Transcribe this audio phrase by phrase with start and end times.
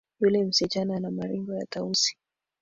[0.19, 2.17] Yule msichana ana maringo ya tausi.